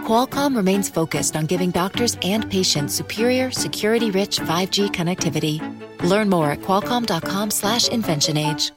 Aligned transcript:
Qualcomm 0.00 0.56
remains 0.56 0.90
focused 0.90 1.36
on 1.36 1.46
giving 1.46 1.70
doctors 1.70 2.16
and 2.22 2.50
patients 2.50 2.94
superior, 2.94 3.52
security-rich 3.52 4.40
5G 4.40 4.90
connectivity. 4.90 5.60
Learn 6.02 6.28
more 6.28 6.50
at 6.50 6.62
qualcomm.com/inventionage. 6.62 8.72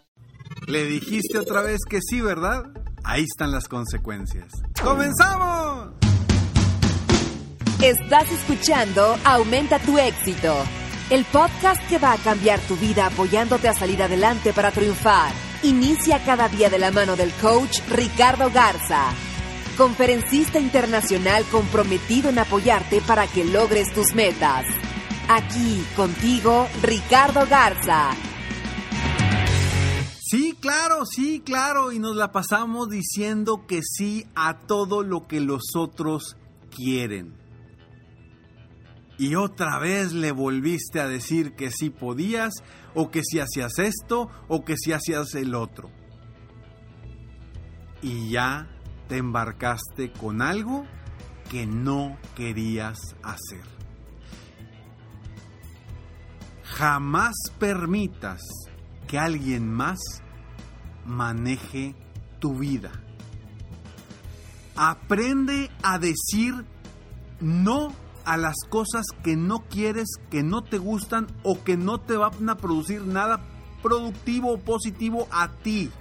Le 0.68 0.86
dijiste 0.86 1.38
otra 1.38 1.62
vez 1.62 1.80
que 1.90 2.00
sí, 2.02 2.22
¿verdad? 2.22 2.64
Ahí 3.04 3.24
están 3.24 3.52
las 3.52 3.68
consecuencias. 3.68 4.52
¡Comenzamos! 4.82 5.90
Estás 7.82 8.32
escuchando 8.32 9.18
Aumenta 9.26 9.78
tu 9.80 9.98
éxito, 9.98 10.56
el 11.10 11.26
podcast 11.26 11.82
que 11.90 11.98
va 11.98 12.14
a 12.14 12.18
cambiar 12.18 12.62
tu 12.62 12.78
vida 12.78 13.08
apoyándote 13.08 13.68
a 13.68 13.74
salir 13.74 14.02
adelante 14.02 14.54
para 14.54 14.72
triunfar. 14.72 15.34
Inicia 15.64 16.24
cada 16.24 16.48
día 16.48 16.70
de 16.70 16.80
la 16.80 16.92
mano 16.92 17.18
del 17.18 17.32
coach 17.42 17.80
Ricardo 17.90 18.50
Garza, 18.52 19.10
conferencista 19.76 20.60
internacional 20.60 21.44
comprometido 21.52 22.30
en 22.30 22.40
apoyarte 22.40 23.02
para 23.02 23.28
que 23.28 23.46
logres 23.46 23.94
tus 23.94 24.14
metas. 24.14 24.66
Aquí 25.30 25.84
contigo, 25.96 26.68
Ricardo 26.82 27.46
Garza. 27.50 28.12
Sí, 30.20 30.58
claro, 30.60 31.06
sí, 31.06 31.42
claro. 31.46 31.92
Y 31.92 32.00
nos 32.00 32.16
la 32.16 32.32
pasamos 32.32 32.90
diciendo 32.90 33.66
que 33.68 33.82
sí 33.84 34.26
a 34.36 34.60
todo 34.66 35.04
lo 35.04 35.28
que 35.28 35.40
los 35.40 35.76
otros 35.76 36.38
quieren. 36.76 37.38
Y 39.20 39.36
otra 39.36 39.78
vez 39.78 40.12
le 40.12 40.32
volviste 40.32 41.00
a 41.00 41.08
decir 41.08 41.54
que 41.56 41.70
sí 41.70 41.92
podías, 41.92 42.52
o 42.96 43.12
que 43.12 43.22
si 43.24 43.40
hacías 43.40 43.78
esto, 43.78 44.30
o 44.48 44.66
que 44.66 44.76
si 44.76 44.92
hacías 44.92 45.36
el 45.36 45.54
otro. 45.54 45.92
Y 48.02 48.32
ya 48.32 48.73
te 49.08 49.18
embarcaste 49.18 50.12
con 50.12 50.42
algo 50.42 50.86
que 51.50 51.66
no 51.66 52.18
querías 52.36 53.16
hacer. 53.22 53.64
Jamás 56.64 57.36
permitas 57.60 58.42
que 59.08 59.20
alguien 59.20 59.72
más 59.72 60.00
maneje 61.06 61.96
tu 62.40 62.56
vida. 62.56 62.92
Aprende 64.76 65.70
a 65.84 66.00
decir 66.00 66.66
no 67.40 67.94
a 68.26 68.38
las 68.38 68.56
cosas 68.70 69.06
que 69.24 69.36
no 69.36 69.60
quieres, 69.70 70.08
que 70.32 70.44
no 70.44 70.64
te 70.64 70.78
gustan 70.78 71.28
o 71.44 71.64
que 71.64 71.78
no 71.78 72.00
te 72.00 72.18
van 72.18 72.50
a 72.50 72.58
producir 72.58 73.02
nada 73.02 73.42
productivo 73.82 74.54
o 74.54 74.60
positivo 74.60 75.28
a 75.30 75.50
ti. 75.50 75.92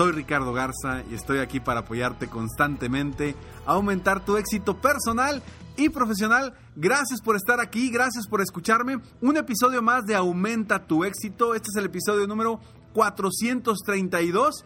Soy 0.00 0.12
Ricardo 0.12 0.54
Garza 0.54 1.04
y 1.10 1.14
estoy 1.14 1.40
aquí 1.40 1.60
para 1.60 1.80
apoyarte 1.80 2.26
constantemente, 2.26 3.36
a 3.66 3.72
aumentar 3.72 4.24
tu 4.24 4.38
éxito 4.38 4.80
personal 4.80 5.42
y 5.76 5.90
profesional. 5.90 6.54
Gracias 6.74 7.20
por 7.20 7.36
estar 7.36 7.60
aquí, 7.60 7.90
gracias 7.90 8.26
por 8.26 8.40
escucharme. 8.40 8.98
Un 9.20 9.36
episodio 9.36 9.82
más 9.82 10.06
de 10.06 10.14
Aumenta 10.14 10.86
tu 10.86 11.04
éxito. 11.04 11.54
Este 11.54 11.68
es 11.68 11.76
el 11.76 11.84
episodio 11.84 12.26
número 12.26 12.60
432. 12.94 14.64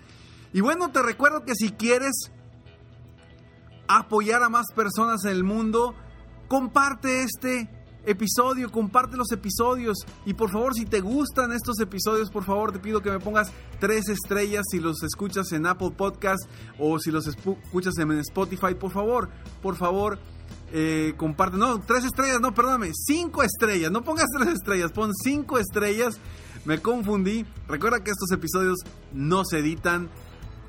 Y 0.53 0.61
bueno, 0.61 0.93
te 0.93 1.03
recuerdo 1.03 1.45
que 1.45 1.57
si 1.57 1.73
quieres 1.73 2.31
apoyar 3.89 4.45
a 4.45 4.49
más 4.49 4.67
personas 4.73 5.25
en 5.25 5.33
el 5.33 5.43
mundo, 5.43 5.97
comparte 6.47 7.25
este 7.25 7.69
episodio, 8.07 8.71
comparte 8.71 9.17
los 9.17 9.31
episodios. 9.33 9.99
Y 10.27 10.35
por 10.35 10.51
favor 10.51 10.75
si 10.75 10.85
te 10.85 11.01
gustan 11.01 11.53
estos 11.53 11.79
episodios, 11.81 12.31
por 12.31 12.45
favor 12.45 12.73
te 12.73 12.79
pido 12.79 13.01
que 13.01 13.11
me 13.11 13.21
pongas 13.21 13.53
tres 13.81 14.09
estrellas 14.09 14.65
si 14.71 14.81
los 14.81 15.03
escuchas 15.03 15.53
en 15.53 15.67
Apple 15.67 15.93
Podcast 15.97 16.49
o 16.79 16.99
si 16.99 17.11
los 17.11 17.27
escuchas 17.27 17.99
en 17.99 18.13
Spotify, 18.13 18.75
por 18.79 18.91
favor, 18.91 19.29
por 19.63 19.77
favor. 19.77 20.19
Eh, 20.77 21.15
comparte, 21.17 21.57
no, 21.57 21.81
tres 21.81 22.05
estrellas, 22.05 22.41
no, 22.41 22.53
perdóname, 22.53 22.91
cinco 22.95 23.45
estrellas, 23.45 23.93
no 23.93 24.03
pongas 24.03 24.27
tres 24.37 24.55
estrellas, 24.55 24.91
pon 24.91 25.13
cinco 25.15 25.59
estrellas, 25.59 26.19
me 26.65 26.81
confundí. 26.81 27.47
Recuerda 27.69 28.03
que 28.03 28.11
estos 28.11 28.33
episodios 28.33 28.79
no 29.13 29.45
se 29.45 29.59
editan, 29.59 30.11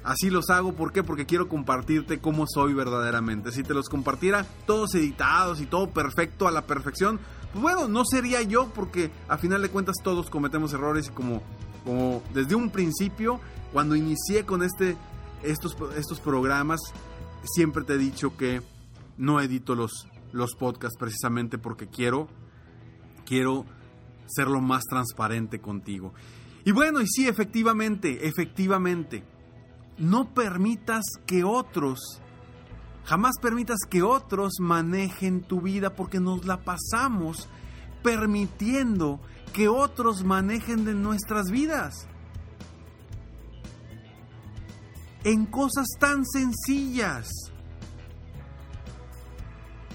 Así 0.05 0.29
los 0.29 0.51
hago, 0.51 0.73
¿por 0.73 0.93
qué? 0.93 1.03
Porque 1.03 1.25
quiero 1.25 1.49
compartirte 1.49 2.19
cómo 2.19 2.45
soy 2.47 2.75
verdaderamente. 2.75 3.51
Si 3.51 3.63
te 3.63 3.73
los 3.73 3.89
compartiera 3.89 4.45
todos 4.67 4.93
editados 4.93 5.59
y 5.59 5.65
todo 5.65 5.89
perfecto 5.89 6.47
a 6.47 6.51
la 6.51 6.67
perfección, 6.67 7.19
pues 7.51 7.63
bueno, 7.63 7.87
no 7.87 8.03
sería 8.05 8.43
yo 8.43 8.71
porque 8.71 9.09
a 9.27 9.39
final 9.39 9.63
de 9.63 9.69
cuentas 9.69 9.95
todos 10.03 10.29
cometemos 10.29 10.73
errores 10.73 11.07
y 11.07 11.09
como, 11.09 11.41
como 11.83 12.21
desde 12.35 12.53
un 12.53 12.69
principio, 12.69 13.39
cuando 13.73 13.95
inicié 13.95 14.45
con 14.45 14.61
este, 14.61 14.95
estos, 15.41 15.75
estos 15.97 16.19
programas, 16.19 16.81
siempre 17.43 17.83
te 17.83 17.93
he 17.93 17.97
dicho 17.97 18.37
que 18.37 18.61
no 19.17 19.41
edito 19.41 19.73
los, 19.73 20.07
los 20.31 20.53
podcasts 20.53 20.99
precisamente 20.99 21.57
porque 21.57 21.87
quiero, 21.87 22.27
quiero 23.25 23.65
ser 24.27 24.49
lo 24.49 24.61
más 24.61 24.83
transparente 24.83 25.59
contigo. 25.59 26.13
Y 26.63 26.73
bueno, 26.73 27.01
y 27.01 27.07
sí, 27.07 27.27
efectivamente, 27.27 28.27
efectivamente 28.27 29.23
no 29.97 30.33
permitas 30.33 31.03
que 31.25 31.43
otros, 31.43 32.21
jamás 33.05 33.35
permitas 33.41 33.79
que 33.89 34.01
otros 34.01 34.53
manejen 34.59 35.41
tu 35.41 35.61
vida 35.61 35.95
porque 35.95 36.19
nos 36.19 36.45
la 36.45 36.63
pasamos 36.63 37.47
permitiendo 38.03 39.19
que 39.53 39.67
otros 39.67 40.23
manejen 40.23 40.85
de 40.85 40.93
nuestras 40.93 41.49
vidas. 41.49 42.07
En 45.23 45.47
cosas 45.47 45.87
tan 45.99 46.23
sencillas 46.23 47.27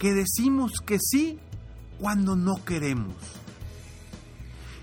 que 0.01 0.13
decimos 0.13 0.73
que 0.85 0.99
sí 0.99 1.39
cuando 2.01 2.35
no 2.35 2.65
queremos. 2.65 3.15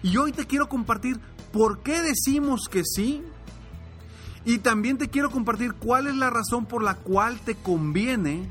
Y 0.03 0.15
hoy 0.15 0.31
te 0.31 0.45
quiero 0.45 0.69
compartir 0.69 1.19
por 1.51 1.81
qué 1.81 2.01
decimos 2.01 2.69
que 2.69 2.83
sí 2.85 3.23
y 4.47 4.59
también 4.59 4.97
te 4.97 5.09
quiero 5.09 5.29
compartir 5.29 5.73
cuál 5.73 6.07
es 6.07 6.15
la 6.15 6.29
razón 6.29 6.67
por 6.67 6.81
la 6.81 6.95
cual 6.95 7.37
te 7.41 7.55
conviene 7.55 8.49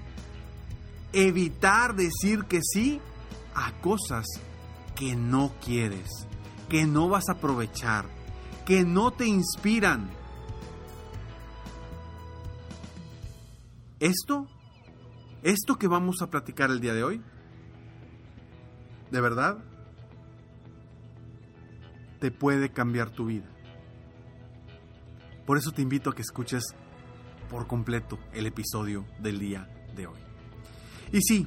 evitar 1.14 1.96
decir 1.96 2.44
que 2.44 2.60
sí 2.62 3.00
a 3.54 3.72
cosas 3.80 4.26
que 4.94 5.16
no 5.16 5.54
quieres, 5.64 6.06
que 6.68 6.84
no 6.84 7.08
vas 7.08 7.30
a 7.30 7.32
aprovechar, 7.32 8.04
que 8.66 8.84
no 8.84 9.10
te 9.10 9.26
inspiran. 9.26 10.10
Esto, 13.98 14.46
esto 15.42 15.78
que 15.78 15.88
vamos 15.88 16.20
a 16.20 16.28
platicar 16.28 16.70
el 16.70 16.80
día 16.80 16.92
de 16.92 17.04
hoy, 17.04 17.22
de 19.10 19.20
verdad, 19.22 19.64
te 22.20 22.30
puede 22.30 22.70
cambiar 22.70 23.08
tu 23.08 23.24
vida. 23.24 23.55
Por 25.46 25.58
eso 25.58 25.70
te 25.70 25.82
invito 25.82 26.10
a 26.10 26.14
que 26.14 26.22
escuches 26.22 26.64
por 27.48 27.66
completo 27.68 28.18
el 28.32 28.46
episodio 28.46 29.06
del 29.20 29.38
día 29.38 29.68
de 29.94 30.08
hoy. 30.08 30.18
Y 31.12 31.20
sí, 31.22 31.46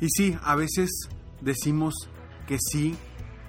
y 0.00 0.08
sí, 0.08 0.36
a 0.42 0.56
veces 0.56 0.90
decimos 1.40 1.94
que 2.48 2.58
sí 2.58 2.96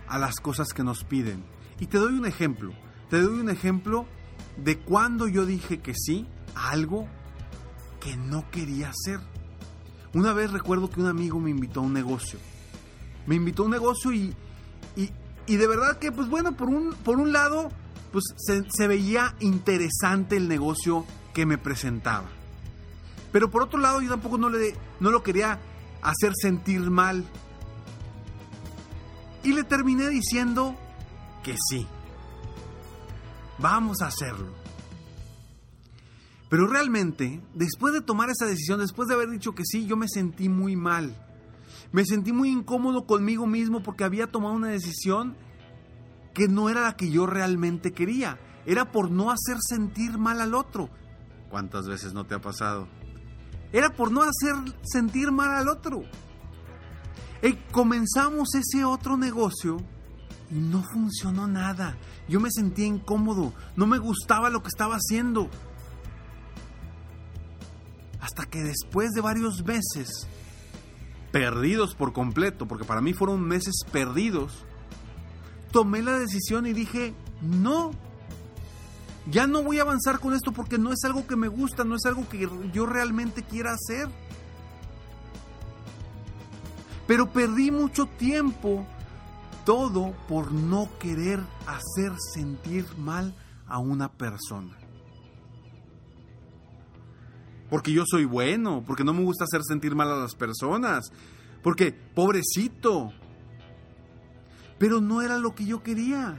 a 0.08 0.20
las 0.20 0.36
cosas 0.36 0.74
que 0.74 0.84
nos 0.84 1.04
piden. 1.04 1.44
Y 1.80 1.88
te 1.88 1.98
doy 1.98 2.14
un 2.14 2.28
ejemplo. 2.28 2.72
Te 3.10 3.20
doy 3.20 3.40
un 3.40 3.50
ejemplo 3.50 4.06
de 4.58 4.78
cuando 4.78 5.28
yo 5.28 5.46
dije 5.46 5.80
que 5.80 5.94
sí 5.96 6.28
a 6.54 6.70
algo 6.70 7.08
que 8.00 8.16
no 8.18 8.50
quería 8.52 8.90
hacer. 8.90 9.20
Una 10.14 10.34
vez 10.34 10.52
recuerdo 10.52 10.90
que 10.90 11.00
un 11.00 11.08
amigo 11.08 11.40
me 11.40 11.50
invitó 11.50 11.80
a 11.80 11.84
un 11.84 11.94
negocio. 11.94 12.38
Me 13.26 13.36
invitó 13.36 13.64
a 13.64 13.66
un 13.66 13.72
negocio 13.72 14.12
y, 14.12 14.36
y, 14.96 15.10
y 15.48 15.56
de 15.56 15.68
verdad 15.68 15.98
que, 15.98 16.12
pues 16.12 16.28
bueno, 16.30 16.56
por 16.56 16.70
un, 16.70 16.94
por 16.94 17.18
un 17.18 17.32
lado 17.32 17.70
pues 18.12 18.26
se, 18.38 18.88
veía 18.88 19.36
interesante 19.40 20.38
el 20.38 20.48
negocio 20.48 21.06
que 21.34 21.46
me 21.46 21.58
presentaba. 21.58 22.30
Pero 23.32 23.50
por 23.50 23.64
otro 23.64 23.80
lado, 23.80 24.02
yo 24.02 24.10
tampoco 24.10 24.38
no, 24.38 24.50
le, 24.50 24.76
no 25.00 25.12
lo 25.12 25.24
quería 25.24 25.60
hacer 26.02 26.34
sentir 26.36 26.82
mal. 26.82 27.24
Y 29.44 29.54
le 29.54 29.64
terminé 29.64 30.10
diciendo 30.10 30.76
que 31.44 31.56
sí. 31.70 31.88
Vamos 33.58 34.02
a 34.02 34.08
hacerlo. 34.08 34.62
Pero 36.50 36.68
realmente, 36.68 37.42
después 37.54 37.94
de 37.94 38.02
tomar 38.02 38.30
esa 38.30 38.46
decisión, 38.46 38.80
después 38.80 39.08
de 39.08 39.14
haber 39.14 39.30
dicho 39.30 39.56
que 39.56 39.64
sí, 39.64 39.86
yo 39.86 39.96
me 39.96 40.10
sentí 40.10 40.50
muy 40.50 40.76
mal. 40.76 41.16
Me 41.94 42.04
sentí 42.06 42.34
muy 42.34 42.50
incómodo 42.50 43.06
conmigo 43.06 43.48
mismo 43.48 43.82
porque 43.82 44.04
había 44.04 44.28
tomado 44.28 44.56
una 44.56 44.68
decisión 44.68 45.36
que 46.34 46.48
no 46.48 46.70
era 46.70 46.82
la 46.82 46.96
que 46.96 47.12
yo 47.12 47.26
realmente 47.26 47.92
quería. 47.92 48.40
Era 48.66 48.92
por 48.92 49.12
no 49.12 49.32
hacer 49.32 49.58
sentir 49.60 50.18
mal 50.18 50.42
al 50.42 50.54
otro. 50.54 50.90
¿Cuántas 51.50 51.88
veces 51.88 52.14
no 52.14 52.26
te 52.26 52.36
ha 52.36 52.40
pasado? 52.40 52.88
Era 53.74 53.90
por 53.94 54.12
no 54.12 54.22
hacer 54.22 54.56
sentir 54.84 55.32
mal 55.32 55.52
al 55.52 55.70
otro. 55.70 56.04
Y 57.42 57.54
comenzamos 57.72 58.54
ese 58.56 58.86
otro 58.86 59.18
negocio 59.18 59.78
y 60.52 60.56
no 60.56 60.84
funcionó 60.84 61.48
nada. 61.48 61.98
Yo 62.28 62.40
me 62.40 62.52
sentía 62.52 62.86
incómodo, 62.86 63.54
no 63.76 63.88
me 63.88 63.98
gustaba 63.98 64.50
lo 64.50 64.62
que 64.62 64.68
estaba 64.68 64.96
haciendo. 64.96 65.50
Hasta 68.20 68.46
que 68.46 68.62
después 68.62 69.12
de 69.12 69.22
varios 69.22 69.64
meses, 69.66 70.28
perdidos 71.32 71.96
por 71.96 72.14
completo, 72.14 72.68
porque 72.68 72.86
para 72.86 73.02
mí 73.02 73.14
fueron 73.14 73.42
meses 73.42 73.74
perdidos, 73.92 74.66
tomé 75.72 76.02
la 76.02 76.20
decisión 76.20 76.66
y 76.66 76.74
dije, 76.74 77.14
no, 77.42 77.92
ya 79.30 79.48
no 79.48 79.64
voy 79.64 79.80
a 79.80 79.84
avanzar 79.84 80.20
con 80.20 80.34
esto 80.34 80.52
porque 80.52 80.78
no 80.78 80.92
es 80.92 81.04
algo 81.04 81.28
que 81.28 81.36
me 81.36 81.48
gusta, 81.48 81.84
no 81.84 81.96
es 81.96 82.06
algo 82.06 82.28
que 82.28 82.48
yo 82.74 82.86
realmente 82.86 83.44
quiera 83.44 83.74
hacer. 83.74 84.08
Pero 87.08 87.32
perdí 87.32 87.72
mucho 87.72 88.06
tiempo, 88.06 88.86
todo 89.66 90.14
por 90.28 90.52
no 90.52 90.90
querer 91.00 91.40
hacer 91.68 92.14
sentir 92.34 92.86
mal 92.98 93.36
a 93.68 93.80
una 93.80 94.12
persona. 94.12 94.78
Porque 97.70 97.94
yo 97.94 98.04
soy 98.06 98.26
bueno, 98.26 98.84
porque 98.86 99.04
no 99.04 99.14
me 99.14 99.24
gusta 99.24 99.46
hacer 99.46 99.62
sentir 99.64 99.96
mal 99.96 100.12
a 100.12 100.18
las 100.18 100.36
personas, 100.36 101.12
porque 101.64 101.92
pobrecito. 101.92 103.14
Pero 104.82 105.00
no 105.00 105.22
era 105.22 105.38
lo 105.38 105.56
que 105.56 105.66
yo 105.66 105.82
quería. 105.82 106.38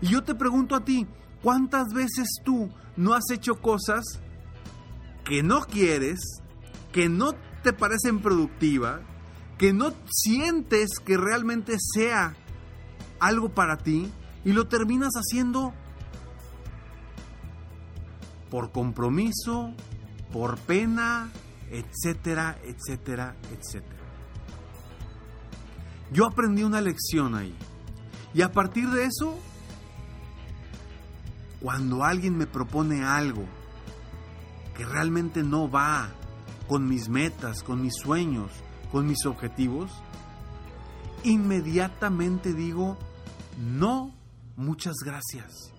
Y 0.00 0.06
yo 0.06 0.24
te 0.24 0.34
pregunto 0.34 0.74
a 0.74 0.82
ti, 0.82 1.06
¿Cuántas 1.42 1.92
veces 1.92 2.28
tú 2.44 2.70
no 2.96 3.14
has 3.14 3.28
hecho 3.32 3.60
cosas 3.60 4.04
que 5.24 5.42
no 5.42 5.62
quieres, 5.62 6.20
que 6.92 7.08
no 7.08 7.34
te 7.64 7.72
parecen 7.72 8.20
productivas, 8.20 9.00
que 9.58 9.72
no 9.72 9.92
sientes 10.08 10.90
que 11.04 11.16
realmente 11.16 11.76
sea 11.94 12.36
algo 13.18 13.48
para 13.48 13.78
ti 13.78 14.10
y 14.44 14.52
lo 14.52 14.68
terminas 14.68 15.12
haciendo 15.14 15.74
por 18.50 18.70
compromiso, 18.70 19.74
por 20.32 20.58
pena, 20.58 21.30
etcétera, 21.70 22.58
etcétera, 22.62 23.34
etcétera. 23.50 24.01
Yo 26.12 26.26
aprendí 26.26 26.62
una 26.62 26.80
lección 26.80 27.34
ahí. 27.34 27.54
Y 28.34 28.42
a 28.42 28.52
partir 28.52 28.88
de 28.90 29.04
eso 29.04 29.38
cuando 31.62 32.02
alguien 32.04 32.36
me 32.36 32.46
propone 32.46 33.04
algo 33.04 33.44
que 34.76 34.84
realmente 34.84 35.42
no 35.42 35.70
va 35.70 36.10
con 36.66 36.88
mis 36.88 37.08
metas, 37.08 37.62
con 37.62 37.80
mis 37.80 37.94
sueños, 37.94 38.50
con 38.90 39.06
mis 39.06 39.24
objetivos, 39.26 39.92
inmediatamente 41.22 42.52
digo, 42.52 42.98
no, 43.58 44.12
muchas 44.56 44.96
gracias. 45.04 45.72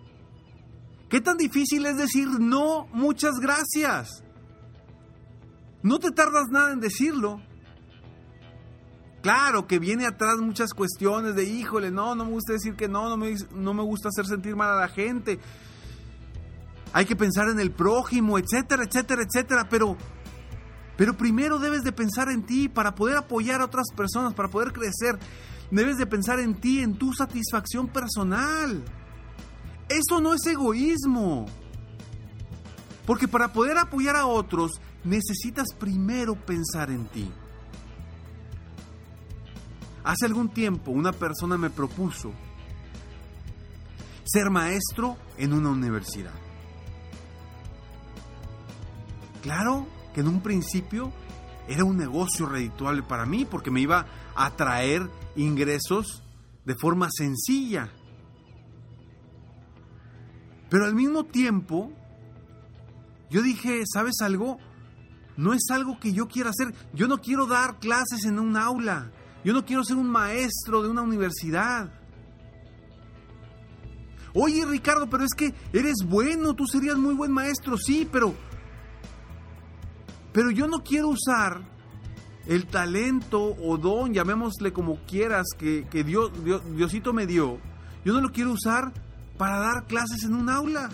¿Qué 1.10 1.20
tan 1.20 1.38
difícil 1.38 1.86
es 1.86 1.98
decir 1.98 2.28
no, 2.40 2.88
muchas 2.94 3.34
gracias? 3.42 4.24
No 5.82 6.00
te 6.00 6.12
tardas 6.12 6.48
nada 6.50 6.72
en 6.72 6.80
decirlo. 6.80 7.42
Claro 9.24 9.66
que 9.66 9.80
viene 9.80 10.06
atrás 10.06 10.38
muchas 10.40 10.74
cuestiones 10.74 11.34
de, 11.34 11.46
híjole, 11.46 11.90
no, 11.90 12.14
no 12.14 12.26
me 12.26 12.32
gusta 12.32 12.54
decir 12.54 12.76
que 12.76 12.88
no, 12.88 13.10
no 13.10 13.18
me, 13.18 13.34
no 13.56 13.74
me 13.74 13.82
gusta 13.82 14.10
hacer 14.10 14.28
sentir 14.28 14.56
mal 14.56 14.70
a 14.70 14.82
la 14.82 14.90
gente 14.90 15.40
hay 16.94 17.06
que 17.06 17.16
pensar 17.16 17.50
en 17.50 17.60
el 17.60 17.72
prójimo, 17.72 18.38
etcétera, 18.38 18.84
etcétera, 18.84 19.24
etcétera, 19.24 19.68
pero 19.68 19.98
pero 20.96 21.18
primero 21.18 21.58
debes 21.58 21.84
de 21.84 21.92
pensar 21.92 22.30
en 22.30 22.44
ti 22.44 22.70
para 22.70 22.94
poder 22.94 23.18
apoyar 23.18 23.62
a 23.62 23.66
otras 23.66 23.88
personas, 23.96 24.36
para 24.36 24.50
poder 24.50 24.72
crecer. 24.72 25.18
Debes 25.72 25.98
de 25.98 26.06
pensar 26.06 26.40
en 26.40 26.54
ti, 26.54 26.82
en 26.82 26.96
tu 27.00 27.14
satisfacción 27.14 27.88
personal. 27.88 28.84
Eso 29.90 30.22
no 30.22 30.36
es 30.36 30.46
egoísmo. 30.46 31.48
Porque 33.08 33.28
para 33.28 33.52
poder 33.52 33.80
apoyar 33.80 34.16
a 34.16 34.28
otros 34.28 34.74
necesitas 35.04 35.70
primero 35.80 36.36
pensar 36.36 36.92
en 36.92 37.08
ti. 37.08 37.32
Hace 40.04 40.26
algún 40.26 40.50
tiempo 40.50 40.92
una 40.92 41.12
persona 41.12 41.58
me 41.58 41.70
propuso 41.70 42.32
ser 44.24 44.50
maestro 44.50 45.18
en 45.38 45.54
una 45.54 45.70
universidad. 45.70 46.34
Claro 49.42 49.88
que 50.14 50.22
en 50.22 50.28
un 50.28 50.42
principio 50.42 51.12
era 51.68 51.84
un 51.84 51.98
negocio 51.98 52.46
redituable 52.46 53.04
para 53.04 53.26
mí 53.26 53.46
porque 53.46 53.72
me 53.72 53.82
iba 53.82 54.06
a 54.36 54.52
traer 54.56 55.10
ingresos 55.36 56.24
de 56.66 56.76
forma 56.76 57.10
sencilla. 57.12 57.92
Pero 60.70 60.86
al 60.86 60.96
mismo 60.96 61.26
tiempo, 61.26 61.92
yo 63.30 63.42
dije, 63.42 63.84
¿sabes 63.86 64.16
algo? 64.22 64.58
No 65.38 65.54
es 65.54 65.70
algo 65.72 66.00
que 66.00 66.14
yo 66.14 66.28
quiera 66.28 66.50
hacer. 66.50 66.74
Yo 66.94 67.08
no 67.08 67.20
quiero 67.20 67.46
dar 67.46 67.80
clases 67.80 68.26
en 68.26 68.40
un 68.40 68.58
aula. 68.58 69.12
Yo 69.44 69.54
no 69.54 69.66
quiero 69.66 69.84
ser 69.84 69.98
un 69.98 70.10
maestro 70.10 70.82
de 70.82 70.90
una 70.90 71.02
universidad. 71.02 71.92
Oye, 74.34 74.66
Ricardo, 74.66 75.10
pero 75.10 75.24
es 75.24 75.34
que 75.36 75.54
eres 75.74 75.98
bueno, 76.06 76.56
tú 76.56 76.66
serías 76.66 76.98
muy 76.98 77.14
buen 77.14 77.32
maestro, 77.32 77.78
sí, 77.78 78.08
pero 78.12 78.34
pero 80.34 80.50
yo 80.50 80.68
no 80.68 80.80
quiero 80.84 81.10
usar 81.10 81.62
el 82.48 82.66
talento 82.66 83.56
o 83.62 83.78
don, 83.78 84.14
llamémosle 84.14 84.74
como 84.74 84.98
quieras, 85.06 85.46
que, 85.58 85.86
Dios, 86.04 86.32
Diosito 86.76 87.14
me 87.14 87.28
dio. 87.28 87.60
Yo 88.04 88.14
no 88.14 88.20
lo 88.20 88.32
quiero 88.32 88.52
usar 88.52 88.92
para 89.38 89.60
dar 89.60 89.86
clases 89.86 90.24
en 90.24 90.34
un 90.34 90.50
aula. 90.50 90.90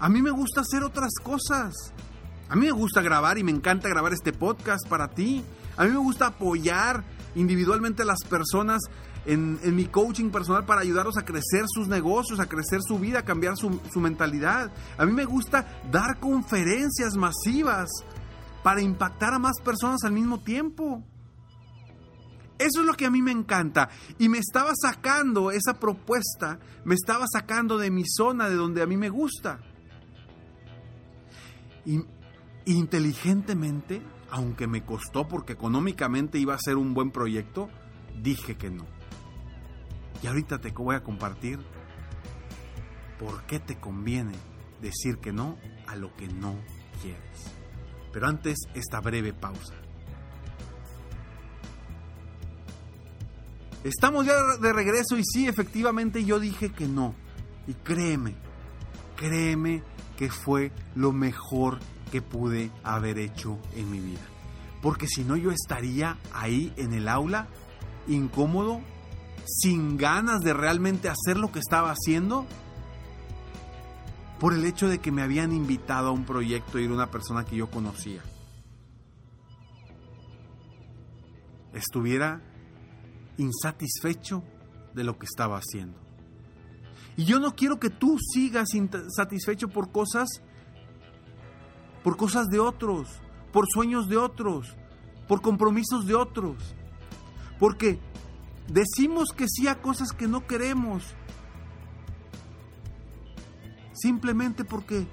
A 0.00 0.08
mí 0.08 0.20
me 0.20 0.30
gusta 0.30 0.60
hacer 0.62 0.82
otras 0.82 1.12
cosas. 1.22 1.74
A 2.48 2.56
mí 2.56 2.66
me 2.66 2.72
gusta 2.72 3.02
grabar 3.02 3.38
y 3.38 3.44
me 3.44 3.52
encanta 3.52 3.88
grabar 3.88 4.12
este 4.12 4.32
podcast 4.32 4.86
para 4.88 5.08
ti. 5.08 5.44
A 5.78 5.84
mí 5.84 5.90
me 5.90 5.98
gusta 5.98 6.26
apoyar 6.26 7.04
individualmente 7.36 8.02
a 8.02 8.04
las 8.04 8.18
personas 8.28 8.82
en, 9.24 9.76
mi 9.76 9.86
coaching 9.86 10.30
personal 10.30 10.64
para 10.64 10.80
ayudarlos 10.80 11.16
a 11.18 11.24
crecer 11.24 11.64
sus 11.68 11.86
negocios, 11.86 12.40
a 12.40 12.46
crecer 12.46 12.80
su 12.82 12.98
vida, 12.98 13.20
a 13.20 13.24
cambiar 13.24 13.56
su, 13.56 14.00
mentalidad. 14.00 14.72
A 14.96 15.06
mí 15.06 15.12
me 15.12 15.24
gusta 15.24 15.80
dar 15.90 16.18
conferencias 16.18 17.14
masivas 17.14 17.88
para 18.62 18.82
impactar 18.82 19.34
a 19.34 19.38
más 19.38 19.60
personas 19.64 20.02
al 20.02 20.12
mismo 20.12 20.40
tiempo. 20.40 21.04
Eso 22.58 22.80
es 22.80 22.86
lo 22.86 22.94
que 22.94 23.06
a 23.06 23.10
mí 23.10 23.22
me 23.22 23.30
encanta. 23.30 23.88
Y 24.18 24.28
me 24.28 24.38
estaba 24.38 24.72
sacando 24.74 25.52
esa 25.52 25.74
propuesta, 25.74 26.58
me 26.84 26.96
estaba 26.96 27.26
sacando 27.32 27.78
de 27.78 27.92
mi 27.92 28.02
zona, 28.04 28.48
de 28.48 28.56
donde 28.56 28.82
a 28.82 28.86
mí 28.86 28.96
me 28.96 29.10
gusta. 29.10 29.60
Y 31.84 32.00
inteligentemente, 32.64 34.02
aunque 34.30 34.66
me 34.66 34.84
costó 34.84 35.26
porque 35.26 35.54
económicamente 35.54 36.38
iba 36.38 36.54
a 36.54 36.58
ser 36.58 36.76
un 36.76 36.94
buen 36.94 37.10
proyecto, 37.10 37.68
dije 38.22 38.56
que 38.56 38.70
no. 38.70 38.86
Y 40.22 40.26
ahorita 40.26 40.60
te 40.60 40.70
voy 40.70 40.96
a 40.96 41.02
compartir 41.02 41.58
por 43.18 43.42
qué 43.44 43.58
te 43.60 43.78
conviene 43.78 44.34
decir 44.80 45.18
que 45.18 45.32
no 45.32 45.58
a 45.86 45.96
lo 45.96 46.14
que 46.16 46.28
no 46.28 46.54
quieres. 47.02 47.52
Pero 48.12 48.26
antes, 48.26 48.56
esta 48.74 49.00
breve 49.00 49.32
pausa. 49.32 49.74
Estamos 53.84 54.26
ya 54.26 54.34
de 54.60 54.72
regreso 54.72 55.16
y 55.16 55.22
sí, 55.24 55.46
efectivamente 55.46 56.24
yo 56.24 56.40
dije 56.40 56.70
que 56.70 56.86
no. 56.86 57.14
Y 57.66 57.74
créeme, 57.74 58.34
créeme 59.16 59.82
que 60.16 60.30
fue 60.30 60.72
lo 60.94 61.12
mejor 61.12 61.78
que 62.08 62.22
pude 62.22 62.70
haber 62.82 63.18
hecho 63.18 63.58
en 63.74 63.90
mi 63.90 64.00
vida. 64.00 64.26
Porque 64.82 65.06
si 65.06 65.24
no 65.24 65.36
yo 65.36 65.50
estaría 65.50 66.16
ahí 66.32 66.72
en 66.76 66.92
el 66.92 67.08
aula, 67.08 67.48
incómodo, 68.06 68.80
sin 69.46 69.96
ganas 69.96 70.40
de 70.40 70.52
realmente 70.52 71.08
hacer 71.08 71.36
lo 71.38 71.50
que 71.50 71.58
estaba 71.58 71.90
haciendo 71.90 72.46
por 74.38 74.54
el 74.54 74.64
hecho 74.64 74.88
de 74.88 74.98
que 74.98 75.10
me 75.10 75.22
habían 75.22 75.52
invitado 75.52 76.08
a 76.08 76.12
un 76.12 76.24
proyecto 76.24 76.78
y 76.78 76.86
una 76.86 77.10
persona 77.10 77.44
que 77.44 77.56
yo 77.56 77.70
conocía. 77.70 78.22
Estuviera 81.72 82.40
insatisfecho 83.36 84.42
de 84.94 85.04
lo 85.04 85.18
que 85.18 85.26
estaba 85.26 85.58
haciendo. 85.58 85.98
Y 87.16 87.24
yo 87.24 87.40
no 87.40 87.56
quiero 87.56 87.80
que 87.80 87.90
tú 87.90 88.16
sigas 88.32 88.74
insatisfecho 88.74 89.68
por 89.68 89.90
cosas 89.90 90.28
por 92.02 92.16
cosas 92.16 92.48
de 92.48 92.58
otros, 92.58 93.08
por 93.52 93.66
sueños 93.72 94.08
de 94.08 94.16
otros, 94.16 94.76
por 95.26 95.40
compromisos 95.40 96.06
de 96.06 96.14
otros, 96.14 96.56
porque 97.58 97.98
decimos 98.68 99.30
que 99.36 99.46
sí 99.48 99.68
a 99.68 99.80
cosas 99.80 100.12
que 100.12 100.28
no 100.28 100.46
queremos, 100.46 101.04
simplemente 103.92 104.64
porque 104.64 105.06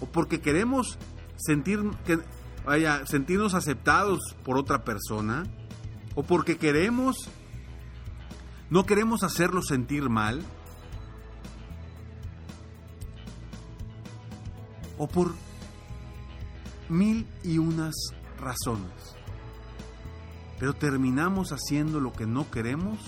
o 0.00 0.06
porque 0.06 0.40
queremos 0.40 0.98
sentir 1.36 1.80
que 2.04 2.18
vaya, 2.64 3.06
sentirnos 3.06 3.54
aceptados 3.54 4.34
por 4.44 4.56
otra 4.56 4.84
persona 4.84 5.44
o 6.14 6.22
porque 6.22 6.56
queremos 6.56 7.28
no 8.70 8.86
queremos 8.86 9.22
hacerlo 9.22 9.62
sentir 9.62 10.08
mal 10.08 10.42
o 14.98 15.06
por 15.06 15.34
mil 16.88 17.26
y 17.42 17.58
unas 17.58 17.94
razones. 18.38 19.16
Pero 20.58 20.74
terminamos 20.74 21.50
haciendo 21.50 22.00
lo 22.00 22.12
que 22.12 22.26
no 22.26 22.50
queremos 22.50 22.98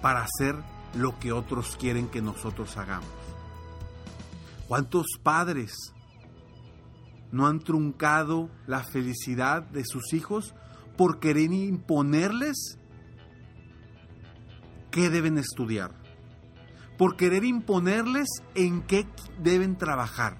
para 0.00 0.24
hacer 0.24 0.56
lo 0.94 1.18
que 1.18 1.32
otros 1.32 1.76
quieren 1.76 2.08
que 2.08 2.22
nosotros 2.22 2.76
hagamos. 2.76 3.08
¿Cuántos 4.68 5.06
padres 5.22 5.72
no 7.30 7.46
han 7.46 7.60
truncado 7.60 8.50
la 8.66 8.84
felicidad 8.84 9.62
de 9.62 9.84
sus 9.84 10.12
hijos 10.12 10.54
por 10.96 11.18
querer 11.18 11.52
imponerles 11.52 12.78
qué 14.90 15.10
deben 15.10 15.38
estudiar? 15.38 16.01
Por 16.98 17.16
querer 17.16 17.44
imponerles 17.44 18.28
en 18.54 18.82
qué 18.82 19.06
deben 19.38 19.76
trabajar. 19.76 20.38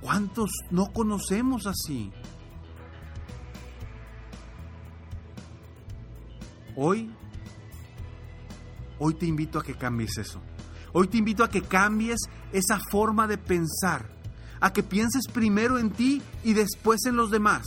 ¿Cuántos 0.00 0.50
no 0.70 0.92
conocemos 0.92 1.66
así? 1.66 2.12
Hoy, 6.74 7.14
hoy 8.98 9.14
te 9.14 9.26
invito 9.26 9.58
a 9.58 9.62
que 9.62 9.74
cambies 9.74 10.18
eso. 10.18 10.40
Hoy 10.92 11.06
te 11.06 11.18
invito 11.18 11.44
a 11.44 11.48
que 11.48 11.62
cambies 11.62 12.18
esa 12.52 12.80
forma 12.90 13.26
de 13.26 13.38
pensar, 13.38 14.10
a 14.60 14.72
que 14.72 14.82
pienses 14.82 15.26
primero 15.32 15.78
en 15.78 15.90
ti 15.90 16.20
y 16.42 16.52
después 16.52 17.04
en 17.06 17.16
los 17.16 17.30
demás. 17.30 17.62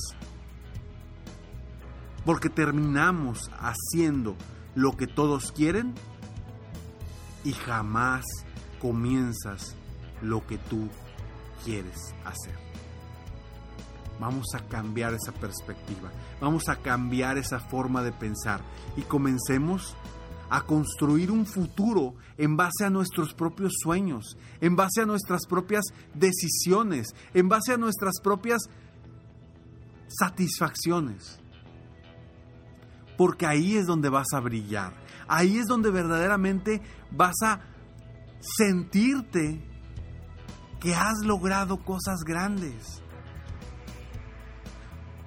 Porque 2.25 2.49
terminamos 2.49 3.49
haciendo 3.59 4.35
lo 4.75 4.95
que 4.95 5.07
todos 5.07 5.51
quieren 5.51 5.93
y 7.43 7.53
jamás 7.53 8.25
comienzas 8.79 9.75
lo 10.21 10.45
que 10.45 10.57
tú 10.57 10.89
quieres 11.63 12.13
hacer. 12.25 12.55
Vamos 14.19 14.45
a 14.53 14.59
cambiar 14.59 15.13
esa 15.13 15.31
perspectiva, 15.31 16.09
vamos 16.39 16.69
a 16.69 16.77
cambiar 16.77 17.37
esa 17.37 17.59
forma 17.59 18.03
de 18.03 18.11
pensar 18.11 18.61
y 18.95 19.01
comencemos 19.01 19.95
a 20.49 20.61
construir 20.61 21.31
un 21.31 21.45
futuro 21.45 22.13
en 22.37 22.55
base 22.55 22.85
a 22.85 22.89
nuestros 22.89 23.33
propios 23.33 23.73
sueños, 23.81 24.37
en 24.61 24.75
base 24.75 25.01
a 25.01 25.05
nuestras 25.05 25.45
propias 25.47 25.83
decisiones, 26.13 27.07
en 27.33 27.49
base 27.49 27.73
a 27.73 27.77
nuestras 27.77 28.19
propias 28.21 28.61
satisfacciones. 30.07 31.39
Porque 33.17 33.45
ahí 33.45 33.77
es 33.77 33.85
donde 33.85 34.09
vas 34.09 34.27
a 34.33 34.39
brillar, 34.39 34.93
ahí 35.27 35.57
es 35.57 35.67
donde 35.67 35.89
verdaderamente 35.89 36.81
vas 37.11 37.35
a 37.43 37.61
sentirte 38.39 39.61
que 40.79 40.93
has 40.93 41.19
logrado 41.25 41.83
cosas 41.83 42.19
grandes. 42.25 43.01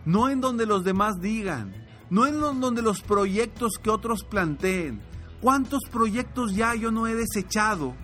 No 0.05 0.29
en 0.29 0.41
donde 0.41 0.67
los 0.67 0.85
demás 0.85 1.15
digan, 1.21 1.75
no 2.11 2.27
en 2.27 2.41
donde 2.41 2.83
los 2.83 3.03
proyectos 3.03 3.73
que 3.83 3.91
otros 3.91 4.25
planteen. 4.25 5.03
¿Cuántos 5.41 5.83
proyectos 5.91 6.55
ya 6.55 6.75
yo 6.75 6.91
no 6.91 7.07
he 7.07 7.15
desechado? 7.15 7.95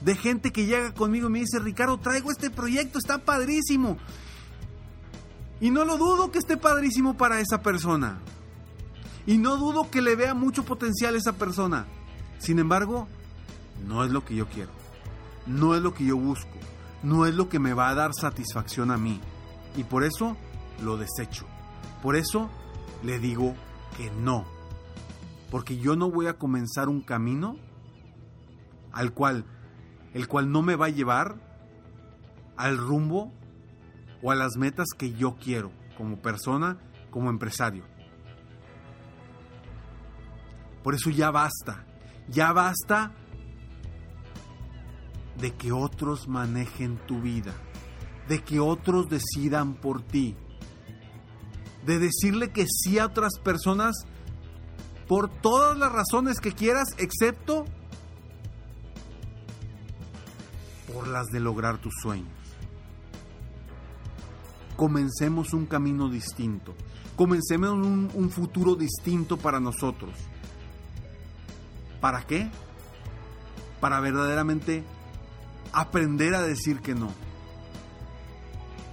De 0.00 0.16
gente 0.16 0.52
que 0.52 0.66
llega 0.66 0.92
conmigo 0.92 1.28
y 1.28 1.32
me 1.32 1.38
dice, 1.40 1.60
Ricardo, 1.60 1.98
traigo 1.98 2.30
este 2.30 2.50
proyecto, 2.50 2.98
está 2.98 3.18
padrísimo. 3.18 3.96
Y 5.60 5.70
no 5.70 5.84
lo 5.84 5.96
dudo 5.96 6.32
que 6.32 6.38
esté 6.38 6.56
padrísimo 6.56 7.16
para 7.16 7.40
esa 7.40 7.62
persona. 7.62 8.20
Y 9.26 9.38
no 9.38 9.56
dudo 9.56 9.90
que 9.90 10.02
le 10.02 10.16
vea 10.16 10.34
mucho 10.34 10.64
potencial 10.64 11.14
a 11.14 11.18
esa 11.18 11.34
persona. 11.34 11.86
Sin 12.38 12.58
embargo, 12.58 13.06
no 13.86 14.04
es 14.04 14.10
lo 14.10 14.24
que 14.24 14.34
yo 14.34 14.48
quiero. 14.48 14.70
No 15.46 15.74
es 15.74 15.82
lo 15.82 15.94
que 15.94 16.04
yo 16.04 16.16
busco 16.16 16.62
no 17.02 17.26
es 17.26 17.34
lo 17.34 17.48
que 17.48 17.58
me 17.58 17.74
va 17.74 17.88
a 17.88 17.94
dar 17.94 18.12
satisfacción 18.14 18.90
a 18.90 18.96
mí. 18.96 19.20
Y 19.76 19.84
por 19.84 20.04
eso 20.04 20.36
lo 20.82 20.96
desecho. 20.96 21.46
Por 22.02 22.16
eso 22.16 22.50
le 23.02 23.18
digo 23.18 23.54
que 23.96 24.10
no. 24.10 24.44
Porque 25.50 25.78
yo 25.78 25.96
no 25.96 26.10
voy 26.10 26.26
a 26.26 26.38
comenzar 26.38 26.88
un 26.88 27.00
camino 27.00 27.56
al 28.92 29.12
cual 29.12 29.44
el 30.14 30.28
cual 30.28 30.50
no 30.50 30.60
me 30.60 30.76
va 30.76 30.86
a 30.86 30.90
llevar 30.90 31.36
al 32.56 32.76
rumbo 32.76 33.32
o 34.22 34.30
a 34.30 34.34
las 34.34 34.56
metas 34.56 34.88
que 34.96 35.12
yo 35.14 35.36
quiero 35.36 35.72
como 35.96 36.20
persona, 36.20 36.78
como 37.10 37.30
empresario. 37.30 37.84
Por 40.82 40.94
eso 40.94 41.10
ya 41.10 41.30
basta. 41.30 41.86
Ya 42.28 42.52
basta 42.52 43.12
de 45.38 45.52
que 45.54 45.72
otros 45.72 46.28
manejen 46.28 46.98
tu 47.06 47.20
vida, 47.20 47.52
de 48.28 48.42
que 48.42 48.60
otros 48.60 49.08
decidan 49.08 49.74
por 49.74 50.02
ti, 50.02 50.36
de 51.86 51.98
decirle 51.98 52.50
que 52.50 52.66
sí 52.68 52.98
a 52.98 53.06
otras 53.06 53.38
personas 53.42 53.96
por 55.08 55.28
todas 55.28 55.76
las 55.76 55.92
razones 55.92 56.38
que 56.38 56.52
quieras, 56.52 56.88
excepto 56.98 57.64
por 60.92 61.08
las 61.08 61.26
de 61.28 61.40
lograr 61.40 61.78
tus 61.78 61.94
sueños. 62.00 62.30
Comencemos 64.76 65.52
un 65.52 65.66
camino 65.66 66.08
distinto, 66.08 66.74
comencemos 67.16 67.72
un, 67.72 68.10
un 68.14 68.30
futuro 68.30 68.74
distinto 68.74 69.36
para 69.36 69.60
nosotros. 69.60 70.14
¿Para 72.02 72.26
qué? 72.26 72.50
Para 73.80 74.00
verdaderamente 74.00 74.82
aprender 75.72 76.34
a 76.34 76.42
decir 76.42 76.80
que 76.80 76.96
no. 76.96 77.12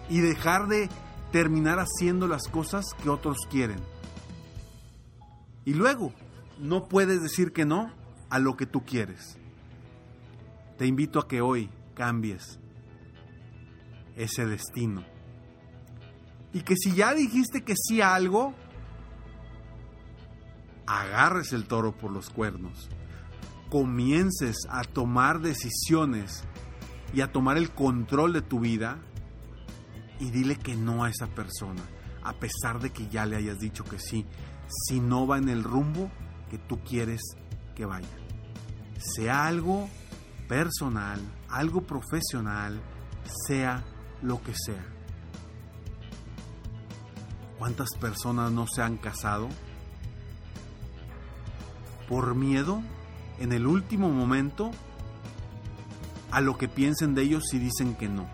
Y 0.09 0.19
dejar 0.19 0.67
de 0.67 0.89
terminar 1.31 1.79
haciendo 1.79 2.27
las 2.27 2.47
cosas 2.47 2.85
que 3.01 3.09
otros 3.09 3.39
quieren. 3.49 3.79
Y 5.65 5.73
luego, 5.73 6.13
no 6.59 6.87
puedes 6.87 7.19
decir 7.23 7.51
que 7.51 7.65
no 7.65 7.91
a 8.29 8.37
lo 8.37 8.55
que 8.55 8.67
tú 8.67 8.85
quieres. 8.85 9.39
Te 10.77 10.85
invito 10.85 11.17
a 11.17 11.27
que 11.27 11.41
hoy 11.41 11.71
cambies 11.95 12.59
ese 14.15 14.45
destino. 14.45 15.03
Y 16.53 16.61
que 16.61 16.75
si 16.75 16.93
ya 16.93 17.15
dijiste 17.15 17.63
que 17.63 17.73
sí 17.75 18.01
a 18.01 18.13
algo, 18.13 18.53
agarres 20.85 21.53
el 21.53 21.65
toro 21.65 21.91
por 21.91 22.11
los 22.11 22.29
cuernos. 22.29 22.87
Comiences 23.69 24.57
a 24.69 24.83
tomar 24.83 25.41
decisiones 25.41 26.43
y 27.13 27.21
a 27.21 27.31
tomar 27.31 27.57
el 27.57 27.71
control 27.71 28.33
de 28.33 28.41
tu 28.41 28.59
vida 28.59 28.99
y 30.19 30.31
dile 30.31 30.55
que 30.57 30.75
no 30.75 31.03
a 31.03 31.09
esa 31.09 31.27
persona, 31.27 31.81
a 32.23 32.33
pesar 32.33 32.79
de 32.79 32.91
que 32.91 33.07
ya 33.07 33.25
le 33.25 33.37
hayas 33.37 33.59
dicho 33.59 33.83
que 33.83 33.99
sí, 33.99 34.25
si 34.67 34.99
no 34.99 35.25
va 35.27 35.37
en 35.37 35.49
el 35.49 35.63
rumbo 35.63 36.11
que 36.49 36.57
tú 36.57 36.79
quieres 36.83 37.21
que 37.75 37.85
vaya. 37.85 38.07
Sea 38.97 39.47
algo 39.47 39.87
personal, 40.47 41.19
algo 41.49 41.81
profesional, 41.81 42.81
sea 43.47 43.85
lo 44.21 44.41
que 44.41 44.53
sea. 44.53 44.85
¿Cuántas 47.57 47.89
personas 47.99 48.51
no 48.51 48.67
se 48.67 48.81
han 48.81 48.97
casado 48.97 49.49
por 52.07 52.35
miedo 52.35 52.81
en 53.39 53.53
el 53.53 53.65
último 53.65 54.09
momento 54.09 54.71
a 56.31 56.41
lo 56.41 56.57
que 56.57 56.67
piensen 56.67 57.15
de 57.15 57.23
ellos 57.23 57.43
si 57.49 57.59
dicen 57.59 57.95
que 57.95 58.07
no. 58.07 58.27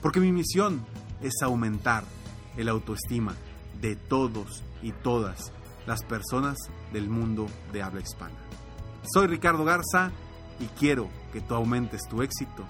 Porque 0.00 0.20
mi 0.20 0.32
misión 0.32 0.86
es 1.22 1.42
aumentar 1.42 2.04
el 2.56 2.68
autoestima 2.68 3.34
de 3.80 3.96
todos 3.96 4.62
y 4.82 4.92
todas 4.92 5.52
las 5.86 6.04
personas 6.04 6.58
del 6.92 7.08
mundo 7.08 7.46
de 7.72 7.82
habla 7.82 8.00
hispana. 8.00 8.36
Soy 9.12 9.26
Ricardo 9.26 9.64
Garza 9.64 10.12
y 10.60 10.66
quiero 10.78 11.08
que 11.32 11.40
tú 11.40 11.54
aumentes 11.54 12.02
tu 12.08 12.22
éxito 12.22 12.64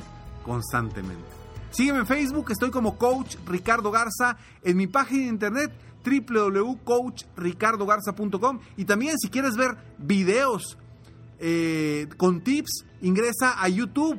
constantemente. 0.45 1.27
Sígueme 1.71 1.99
en 2.01 2.07
Facebook, 2.07 2.51
estoy 2.51 2.71
como 2.71 2.97
Coach 2.97 3.37
Ricardo 3.47 3.91
Garza, 3.91 4.39
en 4.63 4.75
mi 4.77 4.87
página 4.87 5.25
de 5.25 5.29
internet 5.29 5.71
www.coachricardogarza.com 6.05 8.61
y 8.77 8.85
también 8.85 9.19
si 9.19 9.29
quieres 9.29 9.57
ver 9.57 9.77
videos 9.99 10.79
eh, 11.39 12.09
con 12.17 12.41
tips, 12.41 12.87
ingresa 13.03 13.63
a 13.63 13.69
YouTube, 13.69 14.19